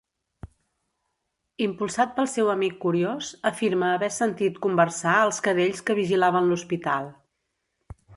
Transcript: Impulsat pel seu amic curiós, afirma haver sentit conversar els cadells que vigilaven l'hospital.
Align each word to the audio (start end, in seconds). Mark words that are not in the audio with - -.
Impulsat 1.65 2.15
pel 2.15 2.29
seu 2.31 2.49
amic 2.53 2.79
curiós, 2.85 3.29
afirma 3.49 3.91
haver 3.97 4.09
sentit 4.15 4.57
conversar 4.67 5.13
els 5.27 5.41
cadells 5.49 5.85
que 5.91 5.97
vigilaven 6.01 6.51
l'hospital. 6.53 7.11